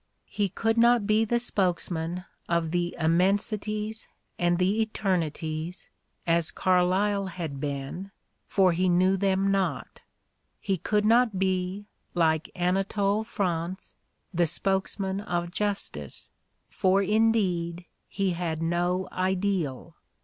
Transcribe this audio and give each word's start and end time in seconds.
He 0.31 0.49
could 0.49 0.79
not 0.79 1.05
be 1.05 1.25
the 1.25 1.37
spokesman 1.37 2.25
of 2.49 2.71
the 2.71 2.95
immensities 2.97 4.07
and 4.39 4.57
the 4.57 4.81
eternities, 4.81 5.91
as 6.25 6.49
Carlyle 6.49 7.27
had 7.27 7.59
been, 7.59 8.09
for 8.47 8.71
he 8.71 8.89
knew 8.89 9.15
them 9.15 9.51
not; 9.51 10.01
he 10.59 10.75
could 10.75 11.05
not 11.05 11.37
be, 11.37 11.85
like 12.15 12.49
Anatole 12.55 13.23
France, 13.23 13.93
the 14.33 14.47
spokesman 14.47 15.19
of 15.21 15.51
justice, 15.51 16.31
for 16.67 17.03
indeed 17.03 17.85
he 18.07 18.31
had 18.31 18.59
no 18.59 19.07
ideal. 19.11 19.93